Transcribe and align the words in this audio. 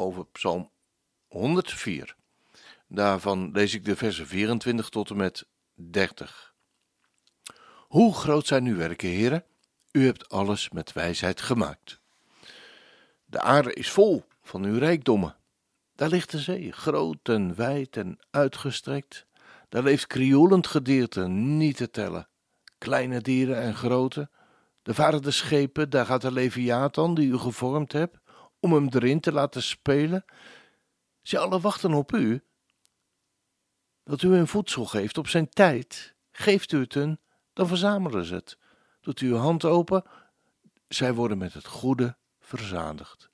over 0.00 0.26
Psalm 0.26 0.70
104. 1.26 2.16
Daarvan 2.86 3.50
lees 3.52 3.74
ik 3.74 3.84
de 3.84 3.96
versen 3.96 4.26
24 4.26 4.88
tot 4.88 5.10
en 5.10 5.16
met 5.16 5.46
30. 5.74 6.54
Hoe 7.88 8.14
groot 8.14 8.46
zijn 8.46 8.66
uw 8.66 8.76
werken, 8.76 9.08
heren? 9.08 9.44
U 9.92 10.04
hebt 10.04 10.28
alles 10.28 10.70
met 10.70 10.92
wijsheid 10.92 11.40
gemaakt. 11.40 12.00
De 13.24 13.40
aarde 13.40 13.74
is 13.74 13.90
vol 13.90 14.24
van 14.42 14.64
uw 14.64 14.78
rijkdommen. 14.78 15.36
Daar 15.94 16.08
ligt 16.08 16.30
de 16.30 16.38
zee, 16.38 16.72
groot 16.72 17.28
en 17.28 17.54
wijd 17.54 17.96
en 17.96 18.18
uitgestrekt. 18.30 19.26
Daar 19.68 19.82
leeft 19.82 20.06
krioelend 20.06 20.66
gedierte, 20.66 21.28
niet 21.28 21.76
te 21.76 21.90
tellen. 21.90 22.28
Kleine 22.78 23.20
dieren 23.20 23.56
en 23.56 23.74
grote. 23.74 24.28
De 24.82 24.94
varen 24.94 25.22
de 25.22 25.30
schepen, 25.30 25.90
daar 25.90 26.06
gaat 26.06 26.22
de 26.22 26.32
Leviathan 26.32 27.14
die 27.14 27.28
u 27.28 27.38
gevormd 27.38 27.92
hebt 27.92 28.19
om 28.60 28.72
hem 28.72 28.88
erin 28.90 29.20
te 29.20 29.32
laten 29.32 29.62
spelen. 29.62 30.24
Ze 31.22 31.38
alle 31.38 31.60
wachten 31.60 31.94
op 31.94 32.12
u. 32.12 32.44
Dat 34.04 34.22
u 34.22 34.28
hun 34.28 34.48
voedsel 34.48 34.84
geeft 34.84 35.18
op 35.18 35.28
zijn 35.28 35.48
tijd. 35.48 36.14
Geeft 36.32 36.72
u 36.72 36.80
het 36.80 36.94
hun, 36.94 37.20
dan 37.52 37.66
verzamelen 37.66 38.24
ze 38.24 38.34
het. 38.34 38.58
Doet 39.00 39.20
u 39.20 39.28
uw 39.28 39.36
hand 39.36 39.64
open, 39.64 40.04
zij 40.88 41.14
worden 41.14 41.38
met 41.38 41.54
het 41.54 41.66
goede 41.66 42.16
verzadigd. 42.40 43.30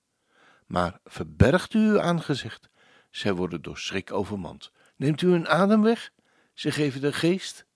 Maar 0.67 1.01
verbergt 1.05 1.75
u 1.75 1.79
uw 1.79 2.01
aangezicht, 2.01 2.69
zij 3.11 3.33
worden 3.33 3.63
door 3.63 3.79
schrik 3.79 4.13
overmand. 4.13 4.73
Neemt 4.97 5.23
u 5.23 5.31
hun 5.31 5.49
adem 5.49 5.83
weg, 5.83 6.13
ze 6.55 6.71
geven 6.71 7.01
de 7.01 7.13
geest 7.13 7.67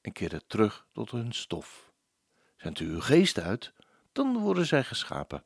en 0.00 0.12
keren 0.12 0.46
terug 0.46 0.86
tot 0.92 1.10
hun 1.10 1.32
stof. 1.32 1.92
Zendt 2.56 2.80
u 2.80 2.90
uw 2.90 3.00
geest 3.00 3.38
uit, 3.38 3.72
dan 4.12 4.38
worden 4.38 4.66
zij 4.66 4.84
geschapen 4.84 5.44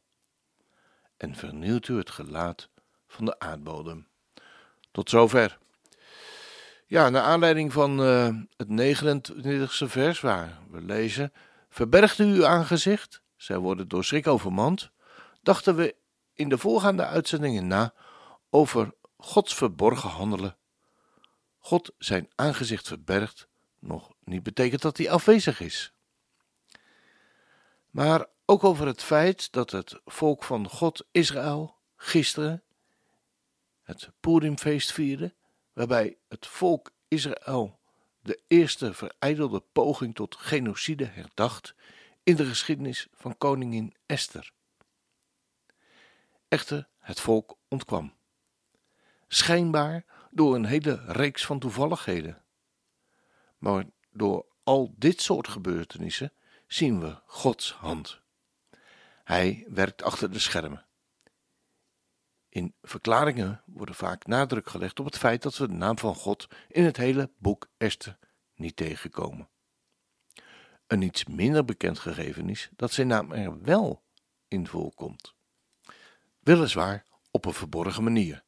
en 1.25 1.35
vernieuwt 1.35 1.89
u 1.89 1.97
het 1.97 2.11
gelaat 2.11 2.69
van 3.07 3.25
de 3.25 3.39
aardbodem. 3.39 4.09
Tot 4.91 5.11
zover. 5.11 5.59
Ja, 6.87 7.09
naar 7.09 7.23
aanleiding 7.23 7.73
van 7.73 8.01
uh, 8.01 8.29
het 8.57 8.69
29e 8.69 9.87
vers 9.87 10.21
waar 10.21 10.59
we 10.71 10.81
lezen: 10.81 11.33
Verbergt 11.69 12.19
u 12.19 12.25
uw 12.25 12.47
aangezicht, 12.47 13.23
zij 13.37 13.59
worden 13.59 13.89
door 13.89 14.05
schrik 14.05 14.27
overmand, 14.27 14.91
dachten 15.43 15.77
we 15.77 15.95
in 16.35 16.49
de 16.49 16.59
voorgaande 16.59 17.05
uitzendingen 17.05 17.67
na 17.67 17.95
over 18.51 18.95
Gods 19.17 19.55
verborgen 19.55 20.11
handelen. 20.11 20.57
God 21.59 21.93
zijn 21.99 22.29
aangezicht 22.35 22.89
verbergt, 22.89 23.49
nog 23.79 24.13
niet 24.25 24.43
betekent 24.43 24.83
dat 24.83 24.97
hij 24.97 25.11
afwezig 25.11 25.61
is. 25.61 25.93
Maar 27.91 28.27
ook 28.45 28.65
over 28.65 28.87
het 28.87 29.03
feit 29.03 29.53
dat 29.53 29.71
het 29.71 30.01
volk 30.05 30.45
van 30.45 30.69
God 30.69 31.07
Israël 31.11 31.77
gisteren 31.97 32.63
het 33.85 34.11
Purimfeest 34.21 34.93
vierde, 34.93 35.35
waarbij 35.73 36.17
het 36.29 36.47
volk 36.47 36.93
Israël 37.09 37.79
de 38.21 38.41
eerste 38.49 38.95
verijdelde 38.95 39.63
poging 39.73 40.15
tot 40.15 40.37
genocide 40.37 41.05
herdacht 41.05 41.75
in 42.23 42.37
de 42.37 42.45
geschiedenis 42.45 43.09
van 43.13 43.39
koningin 43.39 43.95
Esther. 44.07 44.53
Echter, 46.49 46.89
het 46.99 47.21
volk 47.21 47.59
ontkwam. 47.69 48.15
Schijnbaar 49.29 50.05
door 50.31 50.55
een 50.55 50.65
hele 50.65 51.03
reeks 51.07 51.47
van 51.47 51.59
toevalligheden. 51.59 52.43
Maar 53.59 53.85
door 54.13 54.47
al 54.63 54.95
dit 54.97 55.23
soort 55.23 55.49
gebeurtenissen 55.49 56.33
zien 56.67 57.01
we 57.01 57.21
Gods 57.27 57.73
hand. 57.73 58.23
Hij 59.25 59.67
werkt 59.69 60.03
achter 60.03 60.33
de 60.33 60.39
schermen. 60.39 60.87
In 62.49 62.75
verklaringen 62.83 63.63
wordt 63.67 63.97
vaak 63.97 64.27
nadruk 64.27 64.69
gelegd 64.69 65.01
op 65.01 65.05
het 65.05 65.19
feit 65.19 65.43
dat 65.43 65.57
we 65.57 65.67
de 65.67 65.75
naam 65.75 65.99
van 65.99 66.15
God 66.15 66.49
in 66.69 66.85
het 66.85 66.97
hele 66.97 67.31
boek 67.39 67.69
Esther 67.77 68.19
niet 68.55 68.77
tegenkomen. 68.77 69.49
Een 70.87 71.03
iets 71.03 71.25
minder 71.25 71.65
bekend 71.65 71.99
gegeven 71.99 72.49
is 72.49 72.71
dat 72.77 72.93
zijn 72.93 73.07
naam 73.07 73.33
er 73.33 73.63
wel 73.63 74.03
in 74.49 74.67
voorkomt. 74.67 75.35
Weliswaar 76.39 77.05
op 77.31 77.45
een 77.45 77.53
verborgen 77.53 78.03
manier, 78.03 78.45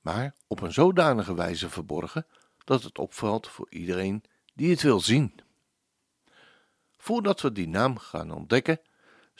maar 0.00 0.34
op 0.46 0.60
een 0.60 0.72
zodanige 0.72 1.34
wijze 1.34 1.70
verborgen 1.70 2.26
dat 2.64 2.82
het 2.82 2.98
opvalt 2.98 3.48
voor 3.48 3.66
iedereen 3.70 4.24
die 4.54 4.70
het 4.70 4.82
wil 4.82 5.00
zien. 5.00 5.40
Voordat 6.96 7.40
we 7.40 7.52
die 7.52 7.68
naam 7.68 7.98
gaan 7.98 8.30
ontdekken, 8.30 8.80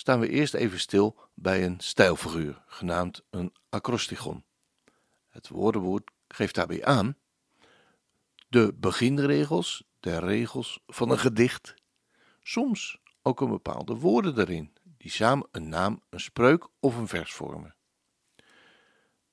staan 0.00 0.20
we 0.20 0.28
eerst 0.28 0.54
even 0.54 0.80
stil 0.80 1.16
bij 1.34 1.64
een 1.64 1.80
stijlfiguur, 1.80 2.62
genaamd 2.66 3.22
een 3.30 3.52
acrostigon. 3.68 4.44
Het 5.28 5.48
woordenwoord 5.48 6.10
geeft 6.28 6.54
daarbij 6.54 6.84
aan 6.84 7.16
de 8.48 8.74
beginregels 8.74 9.84
der 10.00 10.24
regels 10.24 10.80
van 10.86 11.10
een 11.10 11.18
gedicht, 11.18 11.74
soms 12.42 12.98
ook 13.22 13.40
een 13.40 13.48
bepaalde 13.48 13.94
woorden 13.94 14.38
erin, 14.38 14.72
die 14.82 15.10
samen 15.10 15.48
een 15.50 15.68
naam, 15.68 16.02
een 16.10 16.20
spreuk 16.20 16.68
of 16.80 16.96
een 16.96 17.08
vers 17.08 17.32
vormen. 17.32 17.74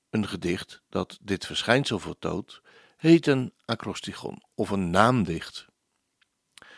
Een 0.09 0.27
gedicht 0.27 0.81
dat 0.89 1.17
dit 1.21 1.45
verschijnsel 1.45 1.99
vertoont, 1.99 2.61
heet 2.97 3.27
een 3.27 3.53
acrostigon 3.65 4.43
of 4.55 4.69
een 4.69 4.89
naamdicht. 4.89 5.65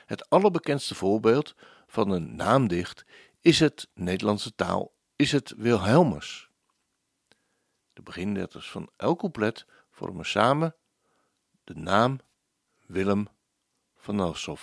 Het 0.06 0.30
allerbekendste 0.30 0.96
voorbeeld 0.96 1.56
van 1.88 2.12
een 2.12 2.36
naamdicht 2.36 3.06
is 3.48 3.60
het 3.60 3.90
Nederlandse 3.94 4.56
taal, 4.56 4.94
is 5.16 5.32
het 5.32 5.54
Wilhelmus. 5.58 6.50
De 7.94 8.02
beginletters 8.02 8.72
van 8.72 8.90
elk 8.96 9.20
couplet 9.20 9.66
vormen 9.92 10.26
samen 10.26 10.76
de 11.64 11.76
naam 11.76 12.20
Willem 12.86 13.28
van 13.96 14.16
Nassau. 14.16 14.58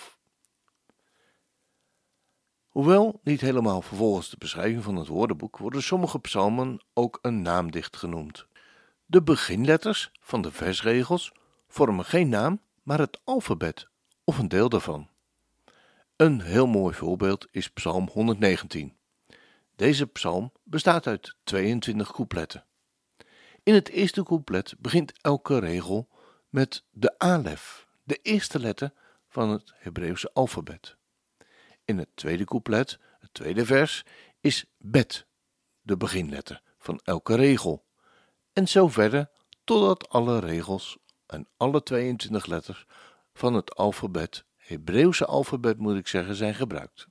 Hoewel 2.67 3.19
niet 3.23 3.41
helemaal 3.41 3.81
vervolgens 3.81 4.29
de 4.29 4.37
beschrijving 4.37 4.83
van 4.83 4.95
het 4.95 5.07
woordenboek, 5.07 5.57
worden 5.57 5.83
sommige 5.83 6.19
psalmen 6.19 6.83
ook 6.93 7.19
een 7.21 7.41
naamdicht 7.41 7.97
genoemd. 7.97 8.47
De 9.05 9.23
beginletters 9.23 10.11
van 10.19 10.41
de 10.41 10.51
versregels 10.51 11.31
vormen 11.67 12.05
geen 12.05 12.29
naam, 12.29 12.61
maar 12.83 12.99
het 12.99 13.19
alfabet 13.23 13.87
of 14.23 14.37
een 14.37 14.47
deel 14.47 14.69
daarvan. 14.69 15.09
Een 16.15 16.41
heel 16.41 16.67
mooi 16.67 16.95
voorbeeld 16.95 17.47
is 17.51 17.69
Psalm 17.69 18.09
119. 18.11 18.97
Deze 19.75 20.07
psalm 20.07 20.51
bestaat 20.63 21.07
uit 21.07 21.35
22 21.43 22.11
coupletten. 22.11 22.65
In 23.63 23.73
het 23.73 23.89
eerste 23.89 24.23
couplet 24.23 24.75
begint 24.79 25.13
elke 25.21 25.59
regel 25.59 26.09
met 26.49 26.83
de 26.91 27.19
alef, 27.19 27.87
de 28.03 28.19
eerste 28.21 28.59
letter 28.59 28.93
van 29.27 29.49
het 29.49 29.73
Hebreeuwse 29.75 30.29
alfabet. 30.33 30.95
In 31.85 31.97
het 31.97 32.09
tweede 32.13 32.45
couplet, 32.45 32.99
het 33.19 33.33
tweede 33.33 33.65
vers, 33.65 34.03
is 34.39 34.65
bet, 34.77 35.25
de 35.81 35.97
beginletter 35.97 36.61
van 36.77 36.99
elke 37.03 37.35
regel. 37.35 37.85
En 38.53 38.67
zo 38.67 38.87
verder 38.87 39.29
totdat 39.63 40.09
alle 40.09 40.39
regels 40.39 40.97
en 41.25 41.47
alle 41.57 41.83
22 41.83 42.45
letters 42.45 42.85
van 43.33 43.53
het 43.53 43.75
alfabet 43.75 44.45
Hebreeuwse 44.65 45.25
alfabet 45.25 45.77
moet 45.77 45.97
ik 45.97 46.07
zeggen, 46.07 46.35
zijn 46.35 46.55
gebruikt. 46.55 47.07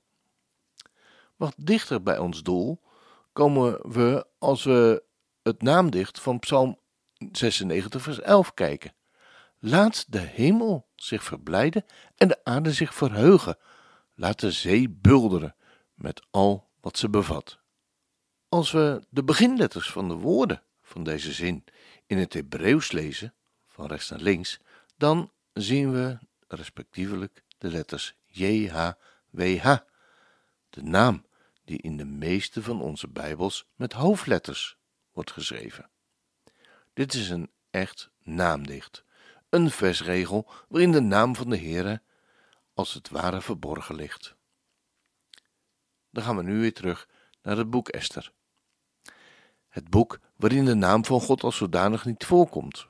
Wat 1.35 1.53
dichter 1.57 2.03
bij 2.03 2.17
ons 2.17 2.43
doel 2.43 2.81
komen 3.33 3.91
we 3.91 4.27
als 4.37 4.63
we 4.63 5.03
het 5.41 5.61
naamdicht 5.61 6.19
van 6.19 6.39
Psalm 6.39 6.79
96, 7.31 8.01
vers 8.01 8.19
11 8.19 8.53
kijken. 8.53 8.93
Laat 9.59 10.05
de 10.07 10.19
hemel 10.19 10.87
zich 10.95 11.23
verblijden 11.23 11.85
en 12.15 12.27
de 12.27 12.43
aarde 12.43 12.73
zich 12.73 12.93
verheugen. 12.93 13.57
Laat 14.15 14.39
de 14.39 14.51
zee 14.51 14.89
bulderen 14.89 15.55
met 15.93 16.21
al 16.31 16.69
wat 16.81 16.97
ze 16.97 17.09
bevat. 17.09 17.59
Als 18.49 18.71
we 18.71 19.01
de 19.09 19.23
beginletters 19.23 19.91
van 19.91 20.07
de 20.07 20.13
woorden 20.13 20.63
van 20.81 21.03
deze 21.03 21.31
zin 21.31 21.63
in 22.05 22.17
het 22.17 22.33
Hebreeuws 22.33 22.91
lezen, 22.91 23.33
van 23.67 23.87
rechts 23.87 24.09
naar 24.09 24.19
links, 24.19 24.59
dan 24.97 25.31
zien 25.53 25.91
we 25.91 26.17
respectievelijk 26.47 27.43
de 27.57 27.69
letters 27.71 28.15
JHWH, 28.25 29.77
de 30.69 30.83
naam 30.83 31.25
die 31.65 31.81
in 31.81 31.97
de 31.97 32.05
meeste 32.05 32.63
van 32.63 32.81
onze 32.81 33.07
Bijbels 33.07 33.67
met 33.75 33.93
hoofdletters 33.93 34.77
wordt 35.11 35.31
geschreven. 35.31 35.89
Dit 36.93 37.13
is 37.13 37.29
een 37.29 37.51
echt 37.69 38.09
naamdicht, 38.23 39.03
een 39.49 39.71
versregel 39.71 40.51
waarin 40.67 40.91
de 40.91 41.01
naam 41.01 41.35
van 41.35 41.49
de 41.49 41.57
Heere 41.57 42.01
als 42.73 42.93
het 42.93 43.09
ware 43.09 43.41
verborgen 43.41 43.95
ligt. 43.95 44.35
Dan 46.09 46.23
gaan 46.23 46.37
we 46.37 46.43
nu 46.43 46.59
weer 46.59 46.73
terug 46.73 47.07
naar 47.41 47.57
het 47.57 47.69
boek 47.69 47.89
Esther. 47.89 48.31
Het 49.69 49.89
boek 49.89 50.19
waarin 50.35 50.65
de 50.65 50.75
naam 50.75 51.05
van 51.05 51.21
God 51.21 51.43
als 51.43 51.57
zodanig 51.57 52.05
niet 52.05 52.25
voorkomt. 52.25 52.87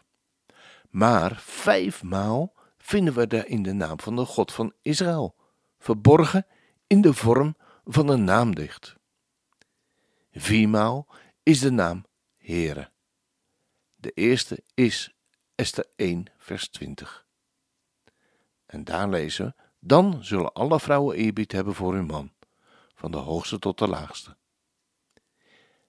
Maar 0.90 1.36
vijfmaal 1.36 2.54
vinden 2.86 3.14
we 3.14 3.28
daarin 3.28 3.64
de 3.64 3.74
naam 3.74 4.00
van 4.00 4.16
de 4.16 4.26
God 4.26 4.54
van 4.54 4.74
Israël, 4.82 5.36
verborgen 5.80 6.46
in 6.88 7.02
de 7.02 7.14
vorm 7.14 7.56
van 7.86 8.10
een 8.10 8.24
naamdicht. 8.24 8.96
Viermaal 10.32 11.08
is 11.44 11.60
de 11.60 11.72
naam 11.72 12.06
Heere. 12.38 12.92
De 13.96 14.12
eerste 14.12 14.64
is 14.74 15.14
Esther 15.56 15.86
1, 15.96 16.26
vers 16.38 16.70
20. 16.70 17.26
En 18.66 18.84
daar 18.84 19.10
lezen 19.10 19.46
we: 19.46 19.64
Dan 19.80 20.24
zullen 20.24 20.54
alle 20.54 20.80
vrouwen 20.80 21.16
eerbied 21.16 21.52
hebben 21.52 21.74
voor 21.74 21.94
hun 21.94 22.06
man, 22.06 22.34
van 22.96 23.12
de 23.12 23.18
hoogste 23.18 23.60
tot 23.60 23.78
de 23.78 23.88
laagste. 23.88 24.38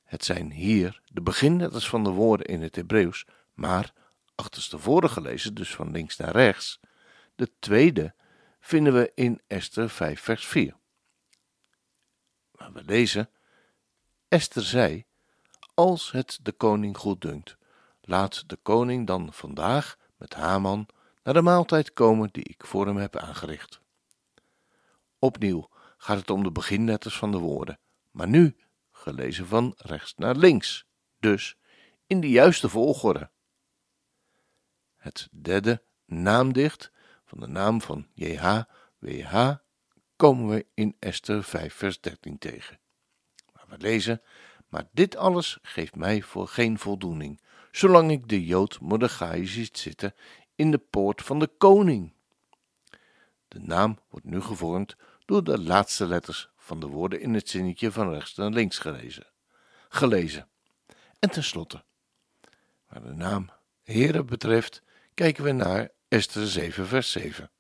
Het 0.05 0.25
zijn 0.25 0.53
hier 0.53 1.03
de 1.05 1.23
beginletters 1.23 1.89
van 1.89 2.05
de 2.05 2.11
woorden 2.11 2.47
in 2.47 2.63
het 2.63 2.77
Hebreeuws, 2.77 3.27
maar 3.55 3.93
achterstevoren 4.35 5.11
gelezen, 5.11 5.55
dus 5.55 5.75
van 5.75 5.91
links 5.91 6.17
naar 6.17 6.33
rechts. 6.33 6.81
De 7.37 7.53
tweede 7.59 8.15
vinden 8.61 8.95
we 8.95 9.13
in 9.15 9.41
Esther 9.47 9.91
5, 9.91 10.21
vers 10.21 10.47
4. 10.47 10.77
Waar 12.51 12.73
we 12.73 12.83
lezen: 12.85 13.31
Esther 14.29 14.63
zei: 14.63 15.05
Als 15.75 16.11
het 16.11 16.39
de 16.43 16.53
koning 16.53 16.97
goed 16.97 17.21
dunkt, 17.21 17.57
laat 18.01 18.49
de 18.49 18.57
koning 18.57 19.07
dan 19.07 19.33
vandaag 19.33 19.99
met 20.17 20.35
Haman 20.35 20.89
naar 21.23 21.35
de 21.35 21.43
maaltijd 21.43 21.93
komen 21.93 22.29
die 22.33 22.45
ik 22.45 22.67
voor 22.67 22.87
hem 22.87 22.97
heb 22.97 23.17
aangericht. 23.17 23.81
Opnieuw 25.19 25.69
gaat 25.97 26.19
het 26.19 26.31
om 26.31 26.43
de 26.43 26.53
beginletters 26.53 27.19
van 27.19 27.31
de 27.31 27.39
woorden, 27.39 27.79
maar 28.11 28.29
nu 28.29 28.57
gelezen 28.91 29.47
van 29.47 29.75
rechts 29.77 30.15
naar 30.15 30.37
links, 30.37 30.87
dus 31.19 31.57
in 32.07 32.21
de 32.21 32.31
juiste 32.31 32.69
volgorde. 32.69 33.31
Het 34.97 35.29
derde 35.31 35.83
naamdicht 36.05 36.95
van 37.27 37.41
de 37.41 37.47
naam 37.47 37.81
van 37.81 38.07
JHWH 38.15 39.55
komen 40.17 40.49
we 40.49 40.67
in 40.75 40.97
Esther 40.99 41.45
5 41.45 41.75
vers 41.75 42.01
13 42.01 42.39
tegen. 42.39 42.79
Waar 43.53 43.67
we 43.69 43.79
lezen, 43.79 44.23
maar 44.69 44.89
dit 44.93 45.17
alles 45.17 45.59
geeft 45.63 45.97
mij 45.97 46.23
voor 46.23 46.49
geen 46.49 46.79
voldoening, 46.79 47.41
zolang 47.71 48.11
ik 48.11 48.29
de 48.29 48.45
Jood 48.45 48.81
Mordechai 48.81 49.47
ziet 49.47 49.79
zitten 49.79 50.15
in 50.55 50.71
de 50.71 50.79
poort 50.79 51.23
van 51.23 51.39
de 51.39 51.47
koning. 51.47 52.13
De 53.49 53.61
naam 53.61 53.99
wordt 54.09 54.27
nu 54.27 54.41
gevormd 54.41 54.97
door 55.25 55.45
de 55.45 55.61
laatste 55.61 56.07
letters 56.07 56.49
van 56.57 56.81
de 56.81 56.87
woorden 56.87 57.21
in 57.21 57.35
het 57.35 57.49
zinnetje 57.49 57.93
van 57.93 58.11
rechts 58.11 58.35
naar 58.35 58.51
links 58.51 58.79
gelezen. 58.79 59.27
gelezen. 59.89 60.49
En 61.19 61.31
tenslotte, 61.31 61.85
waar 62.89 63.03
de 63.03 63.13
naam 63.13 63.51
Heere 63.83 64.25
betreft, 64.25 64.83
kijken 65.15 65.45
we 65.45 65.53
naar 65.53 65.91
Esther 66.17 66.47
7, 66.47 66.87
vers 66.87 67.11
7. 67.13 67.51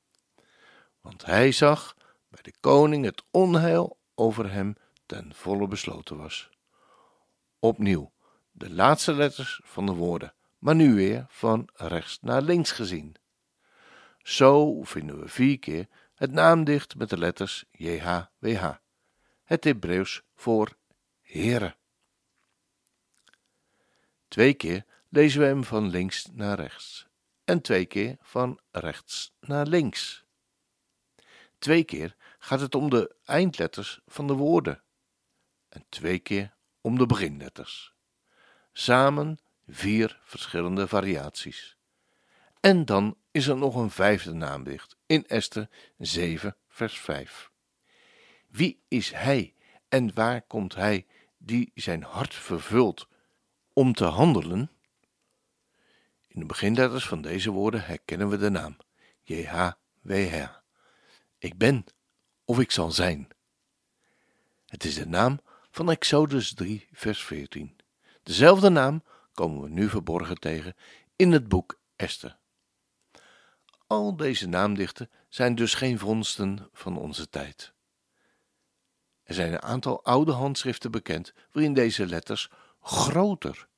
Want 1.00 1.24
hij 1.24 1.52
zag 1.52 1.96
bij 2.28 2.42
de 2.42 2.52
koning 2.60 3.04
het 3.04 3.22
onheil 3.30 3.98
over 4.14 4.52
hem 4.52 4.76
ten 5.06 5.34
volle 5.34 5.68
besloten 5.68 6.16
was. 6.16 6.50
Opnieuw 7.58 8.12
de 8.50 8.70
laatste 8.70 9.12
letters 9.14 9.60
van 9.64 9.86
de 9.86 9.92
woorden, 9.92 10.34
maar 10.58 10.74
nu 10.74 10.94
weer 10.94 11.26
van 11.28 11.68
rechts 11.74 12.18
naar 12.20 12.42
links 12.42 12.70
gezien. 12.70 13.14
Zo 14.18 14.82
vinden 14.82 15.20
we 15.20 15.28
vier 15.28 15.58
keer 15.58 15.88
het 16.14 16.32
naamdicht 16.32 16.96
met 16.96 17.10
de 17.10 17.18
letters 17.18 17.64
JHWH, 17.70 18.74
het 19.44 19.64
Hebreeuws 19.64 20.22
voor 20.34 20.76
Heere. 21.22 21.76
Twee 24.28 24.54
keer 24.54 24.84
lezen 25.08 25.40
we 25.40 25.46
hem 25.46 25.64
van 25.64 25.88
links 25.88 26.26
naar 26.32 26.60
rechts 26.60 27.06
en 27.46 27.60
twee 27.60 27.86
keer 27.86 28.16
van 28.20 28.60
rechts 28.70 29.34
naar 29.40 29.66
links. 29.66 30.24
Twee 31.58 31.84
keer 31.84 32.16
gaat 32.38 32.60
het 32.60 32.74
om 32.74 32.90
de 32.90 33.14
eindletters 33.24 34.00
van 34.06 34.26
de 34.26 34.32
woorden 34.32 34.82
en 35.68 35.84
twee 35.88 36.18
keer 36.18 36.54
om 36.80 36.98
de 36.98 37.06
beginletters. 37.06 37.94
Samen 38.72 39.38
vier 39.66 40.20
verschillende 40.22 40.88
variaties. 40.88 41.76
En 42.60 42.84
dan 42.84 43.16
is 43.30 43.46
er 43.46 43.56
nog 43.56 43.74
een 43.74 43.90
vijfde 43.90 44.32
naamdicht 44.32 44.96
in 45.06 45.26
Esther 45.26 45.68
7, 45.98 46.56
vers 46.68 46.98
5. 46.98 47.50
Wie 48.48 48.82
is 48.88 49.12
hij 49.12 49.54
en 49.88 50.14
waar 50.14 50.42
komt 50.42 50.74
hij 50.74 51.06
die 51.38 51.70
zijn 51.74 52.02
hart 52.02 52.34
vervult 52.34 53.08
om 53.72 53.92
te 53.92 54.04
handelen? 54.04 54.70
In 56.36 56.42
de 56.42 56.48
beginletters 56.48 57.06
van 57.06 57.22
deze 57.22 57.50
woorden 57.50 57.84
herkennen 57.84 58.28
we 58.28 58.36
de 58.36 58.50
naam 58.50 58.76
JHWH. 59.22 60.48
Ik 61.38 61.58
ben 61.58 61.84
of 62.44 62.58
ik 62.58 62.70
zal 62.70 62.90
zijn. 62.90 63.28
Het 64.66 64.84
is 64.84 64.94
de 64.94 65.06
naam 65.06 65.40
van 65.70 65.90
Exodus 65.90 66.54
3, 66.54 66.88
vers 66.92 67.24
14. 67.24 67.76
Dezelfde 68.22 68.68
naam 68.68 69.02
komen 69.32 69.62
we 69.62 69.68
nu 69.68 69.88
verborgen 69.88 70.38
tegen 70.38 70.74
in 71.16 71.32
het 71.32 71.48
boek 71.48 71.80
Esther. 71.96 72.38
Al 73.86 74.16
deze 74.16 74.48
naamdichten 74.48 75.10
zijn 75.28 75.54
dus 75.54 75.74
geen 75.74 75.98
vondsten 75.98 76.68
van 76.72 76.98
onze 76.98 77.28
tijd. 77.28 77.72
Er 79.22 79.34
zijn 79.34 79.52
een 79.52 79.62
aantal 79.62 80.04
oude 80.04 80.32
handschriften 80.32 80.90
bekend 80.90 81.32
waarin 81.52 81.74
deze 81.74 82.06
letters 82.06 82.50
groter 82.80 83.68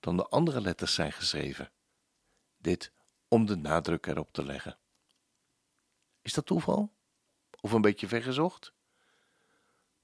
dan 0.00 0.16
de 0.16 0.26
andere 0.26 0.60
letters 0.60 0.94
zijn 0.94 1.12
geschreven. 1.12 1.70
Dit 2.60 2.92
om 3.28 3.46
de 3.46 3.56
nadruk 3.56 4.06
erop 4.06 4.32
te 4.32 4.44
leggen. 4.44 4.78
Is 6.22 6.32
dat 6.32 6.46
toeval? 6.46 6.92
Of 7.60 7.72
een 7.72 7.80
beetje 7.80 8.08
vergezocht? 8.08 8.72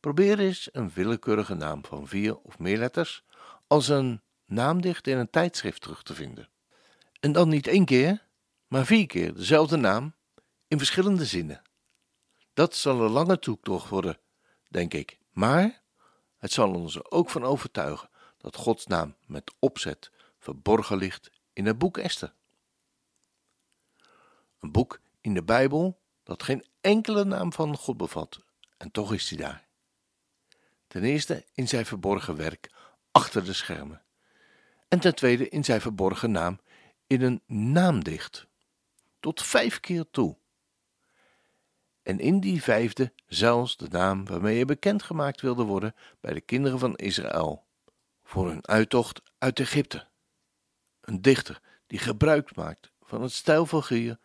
Probeer 0.00 0.38
eens 0.38 0.68
een 0.72 0.90
willekeurige 0.90 1.54
naam 1.54 1.84
van 1.84 2.08
vier 2.08 2.36
of 2.36 2.58
meer 2.58 2.78
letters 2.78 3.24
als 3.66 3.88
een 3.88 4.20
naamdicht 4.44 5.06
in 5.06 5.18
een 5.18 5.30
tijdschrift 5.30 5.80
terug 5.80 6.02
te 6.02 6.14
vinden. 6.14 6.48
En 7.20 7.32
dan 7.32 7.48
niet 7.48 7.66
één 7.66 7.84
keer, 7.84 8.26
maar 8.66 8.86
vier 8.86 9.06
keer 9.06 9.34
dezelfde 9.34 9.76
naam 9.76 10.14
in 10.68 10.78
verschillende 10.78 11.24
zinnen. 11.24 11.62
Dat 12.54 12.74
zal 12.74 13.00
een 13.00 13.10
lange 13.10 13.38
toektocht 13.38 13.88
worden, 13.88 14.18
denk 14.68 14.94
ik, 14.94 15.18
maar 15.30 15.82
het 16.36 16.52
zal 16.52 16.74
ons 16.74 16.94
er 16.94 17.10
ook 17.10 17.30
van 17.30 17.44
overtuigen 17.44 18.10
dat 18.38 18.56
Gods 18.56 18.86
naam 18.86 19.16
met 19.26 19.54
opzet 19.58 20.10
verborgen 20.38 20.96
ligt 20.96 21.30
in 21.52 21.66
het 21.66 21.78
boek 21.78 21.98
Esther. 21.98 22.34
Een 24.66 24.72
boek 24.72 25.00
in 25.20 25.34
de 25.34 25.42
Bijbel 25.42 26.00
dat 26.22 26.42
geen 26.42 26.64
enkele 26.80 27.24
naam 27.24 27.52
van 27.52 27.76
God 27.76 27.96
bevat, 27.96 28.40
en 28.76 28.90
toch 28.90 29.12
is 29.12 29.28
hij 29.30 29.38
daar. 29.38 29.66
Ten 30.86 31.02
eerste 31.02 31.44
in 31.52 31.68
zijn 31.68 31.86
verborgen 31.86 32.36
werk 32.36 32.70
achter 33.10 33.44
de 33.44 33.52
schermen, 33.52 34.02
en 34.88 35.00
ten 35.00 35.14
tweede 35.14 35.48
in 35.48 35.64
zijn 35.64 35.80
verborgen 35.80 36.30
naam 36.30 36.60
in 37.06 37.22
een 37.22 37.42
naamdicht, 37.46 38.46
tot 39.20 39.42
vijf 39.42 39.80
keer 39.80 40.04
toe. 40.10 40.36
En 42.02 42.18
in 42.18 42.40
die 42.40 42.62
vijfde 42.62 43.12
zelfs 43.26 43.76
de 43.76 43.88
naam 43.88 44.24
waarmee 44.24 44.56
hij 44.56 44.64
bekendgemaakt 44.64 45.40
wilde 45.40 45.64
worden 45.64 45.94
bij 46.20 46.32
de 46.32 46.40
kinderen 46.40 46.78
van 46.78 46.96
Israël, 46.96 47.66
voor 48.24 48.48
hun 48.48 48.66
uittocht 48.66 49.22
uit 49.38 49.60
Egypte. 49.60 50.06
Een 51.00 51.22
dichter 51.22 51.62
die 51.86 51.98
gebruik 51.98 52.54
maakt 52.54 52.90
van 53.00 53.22
het 53.22 53.32
stijlfiguur 53.32 54.18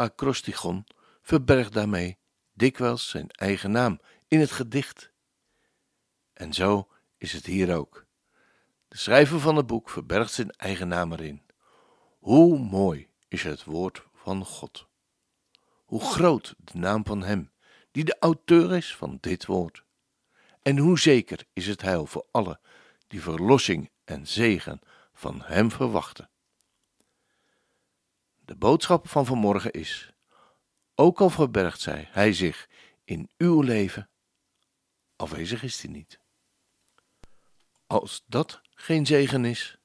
acrostigon 0.00 0.86
verbergt 1.22 1.72
daarmee 1.72 2.18
dikwijls 2.52 3.08
zijn 3.08 3.28
eigen 3.28 3.70
naam 3.70 4.00
in 4.28 4.40
het 4.40 4.50
gedicht. 4.50 5.10
En 6.32 6.52
zo 6.52 6.88
is 7.16 7.32
het 7.32 7.46
hier 7.46 7.76
ook. 7.76 8.06
De 8.88 8.96
schrijver 8.96 9.40
van 9.40 9.56
het 9.56 9.66
boek 9.66 9.90
verbergt 9.90 10.32
zijn 10.32 10.50
eigen 10.50 10.88
naam 10.88 11.12
erin. 11.12 11.42
Hoe 12.18 12.58
mooi 12.58 13.08
is 13.28 13.42
het 13.42 13.64
woord 13.64 14.04
van 14.14 14.44
God. 14.44 14.86
Hoe 15.84 16.00
groot 16.00 16.54
de 16.58 16.78
naam 16.78 17.04
van 17.04 17.22
Hem, 17.22 17.50
die 17.90 18.04
de 18.04 18.16
auteur 18.20 18.76
is 18.76 18.96
van 18.96 19.18
dit 19.20 19.46
woord. 19.46 19.84
En 20.62 20.78
hoe 20.78 20.98
zeker 20.98 21.44
is 21.52 21.66
het 21.66 21.82
heil 21.82 22.06
voor 22.06 22.26
alle 22.30 22.60
die 23.06 23.22
verlossing 23.22 23.90
en 24.04 24.26
zegen 24.26 24.80
van 25.12 25.42
Hem 25.42 25.70
verwachten. 25.70 26.30
De 28.50 28.56
boodschap 28.56 29.08
van 29.08 29.26
vanmorgen 29.26 29.70
is: 29.70 30.12
ook 30.94 31.20
al 31.20 31.30
verbergt 31.30 31.80
zij 31.80 32.08
hij 32.10 32.32
zich 32.32 32.68
in 33.04 33.30
uw 33.36 33.60
leven, 33.60 34.08
afwezig 35.16 35.62
is 35.62 35.82
hij 35.82 35.90
niet. 35.90 36.20
Als 37.86 38.24
dat 38.26 38.60
geen 38.74 39.06
zegen 39.06 39.44
is, 39.44 39.78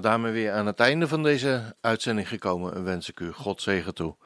we 0.00 0.08
daarmee 0.08 0.32
weer 0.32 0.52
aan 0.52 0.66
het 0.66 0.80
einde 0.80 1.08
van 1.08 1.22
deze 1.22 1.76
uitzending 1.80 2.28
gekomen 2.28 2.74
en 2.74 2.84
wens 2.84 3.08
ik 3.08 3.20
u 3.20 3.32
God 3.32 3.62
zegen 3.62 3.94
toe. 3.94 4.16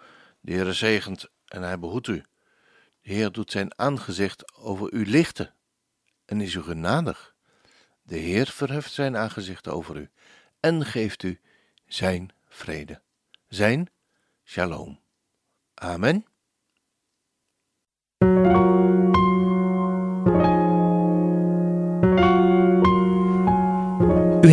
De 0.40 0.52
Heer 0.52 0.74
zegent 0.74 1.28
en 1.46 1.62
hij 1.62 1.78
behoedt 1.78 2.06
u. 2.06 2.24
De 3.02 3.12
Heer 3.12 3.32
doet 3.32 3.50
zijn 3.50 3.78
aangezicht 3.78 4.56
over 4.56 4.92
u 4.92 5.06
lichten 5.06 5.54
en 6.24 6.40
is 6.40 6.54
u 6.54 6.62
genadig. 6.62 7.34
De 8.02 8.16
Heer 8.16 8.46
verheft 8.46 8.92
zijn 8.92 9.16
aangezicht 9.16 9.68
over 9.68 9.96
u 9.96 10.10
en 10.60 10.84
geeft 10.84 11.22
u 11.22 11.40
zijn 11.86 12.30
vrede, 12.48 13.00
zijn 13.48 13.90
shalom. 14.44 15.00
Amen. 15.74 16.26